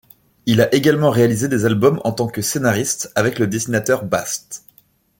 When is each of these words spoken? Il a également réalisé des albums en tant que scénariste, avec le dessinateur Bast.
Il 0.47 0.61
a 0.61 0.73
également 0.73 1.11
réalisé 1.11 1.47
des 1.47 1.63
albums 1.67 2.01
en 2.03 2.11
tant 2.11 2.25
que 2.25 2.41
scénariste, 2.41 3.11
avec 3.15 3.37
le 3.37 3.45
dessinateur 3.45 4.03
Bast. 4.03 4.65